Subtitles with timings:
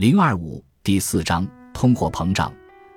[0.00, 2.50] 零二五第四章通货膨胀，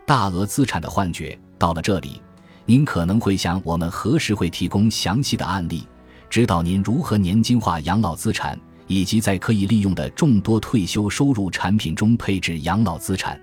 [0.05, 1.37] 大额资产的幻觉。
[1.60, 2.22] 到了这里，
[2.65, 5.86] 您可能会想，我们何时会提供详细的案例，
[6.29, 13.38] 指导您如何年金化养老资产，以及在可以利用的众多退休收入产品中配置养老资产？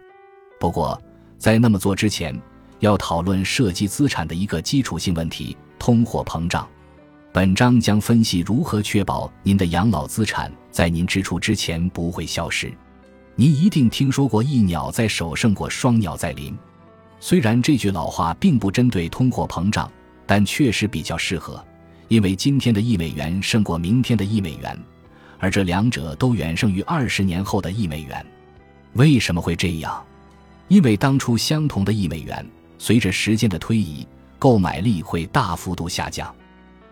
[0.59, 0.99] 不过，
[1.37, 2.35] 在那么做之前，
[2.79, 6.67] 要讨论涉及资产的一个基础性问题——通货膨胀。
[7.31, 12.73] 本章将分析如何确保您的养老资产在您支出之前不会消失。
[13.41, 16.55] 您一定听说过“一鸟在手胜过双鸟在林”，
[17.21, 19.91] 虽然这句老话并不针对通货膨胀，
[20.27, 21.65] 但确实比较适合，
[22.09, 24.79] 因为今天的一美元胜过明天的一美元，
[25.39, 28.23] 而这两者都远胜于二十年后的一美元。
[28.93, 30.05] 为什么会这样？
[30.69, 34.07] 因为当初相同的一美元，随着时间的推移，
[34.39, 36.31] 购买力会大幅度下降。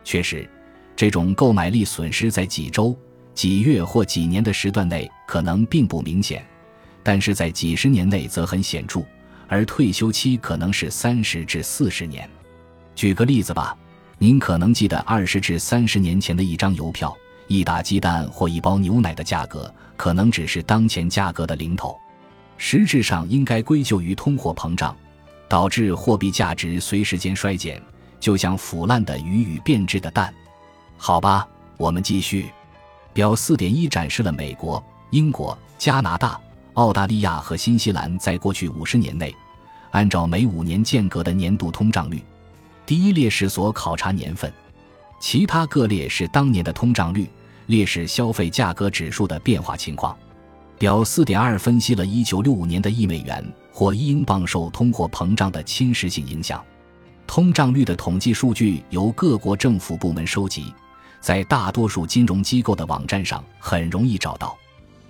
[0.03, 0.49] 确实，
[0.97, 2.99] 这种购买力损失在几周。
[3.39, 6.45] 几月或几年的时段内可能并不明显，
[7.05, 9.01] 但是在几十年内则很显著，
[9.47, 12.29] 而退休期可能是三十至四十年。
[12.97, 13.79] 举个例子吧，
[14.19, 21.97] 您可能记得二十至三十年前的一张邮票，一打鸡蛋或一包牛奶的价格可能只是当前价格的零头，
[22.57, 24.97] 实质上应该归咎于通货膨胀，
[25.49, 27.81] 导致货币价值随时间衰减，
[28.19, 30.35] 就像腐烂的鱼与变质的蛋。
[30.97, 32.47] 好吧，我们继续。
[33.19, 34.81] 表四点一展示了美国、
[35.11, 36.41] 英国、加拿大、
[36.75, 39.35] 澳大利亚和新西兰在过去五十年内，
[39.91, 42.23] 按照每五年间隔的年度通胀率。
[42.87, 44.53] 第一列是所考察年份，
[45.19, 47.29] 其他各列是当年的通胀率，
[47.67, 50.17] 列示消费价格指数的变化情况。
[50.79, 56.65] 表四点二分析了一九六五年的一美元或一英镑受通货膨胀的侵蚀性影响。
[57.27, 60.73] 通胀率的统计数据由各国政府部门收集。
[61.21, 64.57] 在大多数金融机构的网站上很容易找到。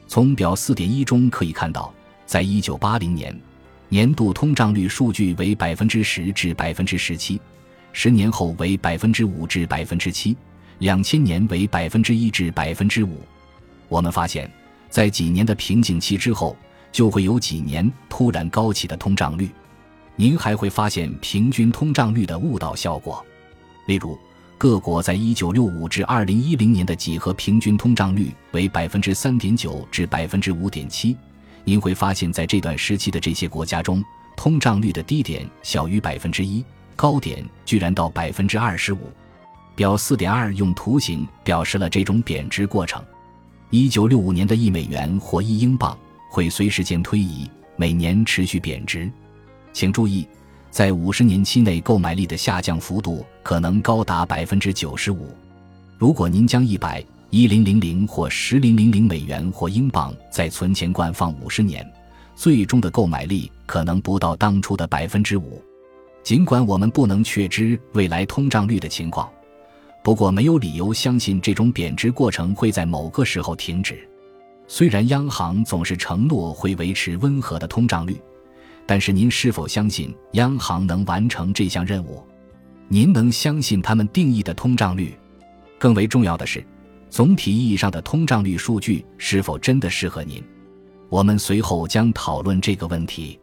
[0.07, 1.93] 从表四点一中可以看到，
[2.25, 3.39] 在一九八零年，
[3.89, 7.39] 年度通胀率数据为百分之十至百分之十七，
[7.93, 10.35] 十年后为百分之五至百分之七，
[10.79, 13.21] 两千年为百分之一至百分之五。
[13.89, 14.51] 我们发现，
[14.89, 16.57] 在几年的瓶颈期之后，
[16.91, 19.51] 就会有几年突然高起的通胀率。
[20.17, 23.23] 您还会发现平均通胀率的误导效果，
[23.87, 24.19] 例如。
[24.59, 31.17] 各国在一九六五至二零一零年的几何平均通胀率为百分之三点九至百分之五点七。
[31.63, 34.03] 您会发现在这段时期的这些国家中，
[34.37, 36.65] 通胀率的低点小于百分之一，
[36.97, 38.99] 高点居然到百分之二十五。
[39.77, 43.01] 表四点二用图形表示了这种贬值过程。
[43.71, 45.97] 一九六五年的一美元或一英镑
[46.29, 49.09] 会随时间推移，每年持续贬值。
[49.73, 50.27] 请注意。
[50.79, 55.35] 在五十年期内，购买力的下降幅度可能高达百分之九十五。
[55.99, 61.85] 如果您将一百一零零零或十零零零美元或英镑在存钱罐放五十年，
[62.37, 65.61] 最终的购买力可能不到当初的百分之五。
[66.23, 69.29] 尽管我们不能确知未来通胀率的情况，
[70.05, 74.09] 不过没有理由相信这种贬值过程会在某个时候停止。
[74.69, 78.17] 虽然央行总是承诺会维持温和的通胀率。
[78.89, 82.25] 但是您是否相信央行能完成这项任务？
[82.89, 85.15] 您能相信他们定义的通胀率？
[85.79, 86.67] 更为重要的是，
[87.11, 90.43] 总体意义上的通胀率数据是否真的适合您？
[91.11, 93.39] 我们随后将讨论这个问题。